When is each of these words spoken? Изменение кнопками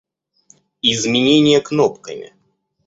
Изменение 0.81 1.61
кнопками 1.61 2.33